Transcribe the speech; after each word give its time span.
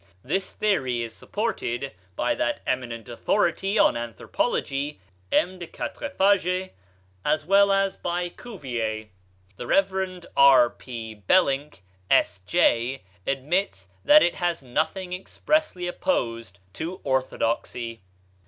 This 0.23 0.51
theory 0.51 1.03
is 1.03 1.13
supported 1.13 1.91
by 2.15 2.33
that 2.33 2.61
eminent 2.65 3.07
authority 3.07 3.77
on 3.77 3.95
anthropology, 3.95 4.99
M. 5.31 5.59
de 5.59 5.67
Quatrefages, 5.67 6.69
as 7.23 7.45
well 7.45 7.71
as 7.71 7.97
by 7.97 8.29
Cuvier; 8.29 9.09
the 9.57 9.67
Rev. 9.67 10.25
R. 10.35 10.71
p. 10.71 11.21
Bellynck, 11.27 11.83
S.J., 12.09 13.03
admits 13.27 13.89
that 14.03 14.23
it 14.23 14.37
has 14.37 14.63
nothing 14.63 15.13
expressly 15.13 15.85
opposed 15.85 16.57
to 16.73 16.99
orthodoxy. 17.03 18.01